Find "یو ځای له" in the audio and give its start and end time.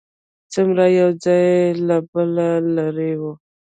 0.99-1.97